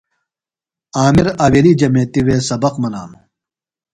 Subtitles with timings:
[0.99, 3.23] عامر آویلی جمیتِوے سبق منانوۡ۔